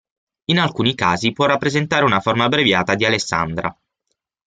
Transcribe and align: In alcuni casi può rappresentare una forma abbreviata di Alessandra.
In 0.45 0.57
alcuni 0.57 0.95
casi 0.95 1.31
può 1.31 1.45
rappresentare 1.45 2.05
una 2.05 2.19
forma 2.21 2.45
abbreviata 2.45 2.95
di 2.95 3.05
Alessandra. 3.05 3.71